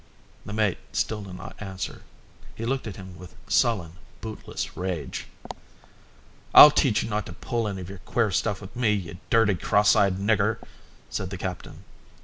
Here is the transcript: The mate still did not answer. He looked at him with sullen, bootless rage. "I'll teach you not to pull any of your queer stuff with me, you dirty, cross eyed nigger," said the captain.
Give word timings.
The 0.47 0.51
mate 0.53 0.79
still 0.93 1.21
did 1.21 1.35
not 1.35 1.61
answer. 1.61 2.01
He 2.55 2.65
looked 2.65 2.87
at 2.87 2.95
him 2.95 3.19
with 3.19 3.35
sullen, 3.47 3.97
bootless 4.19 4.75
rage. 4.75 5.27
"I'll 6.55 6.71
teach 6.71 7.03
you 7.03 7.09
not 7.11 7.27
to 7.27 7.33
pull 7.33 7.67
any 7.67 7.81
of 7.81 7.89
your 7.91 7.99
queer 7.99 8.31
stuff 8.31 8.61
with 8.61 8.75
me, 8.75 8.93
you 8.93 9.17
dirty, 9.29 9.53
cross 9.53 9.95
eyed 9.95 10.17
nigger," 10.17 10.57
said 11.11 11.29
the 11.29 11.37
captain. 11.37 11.83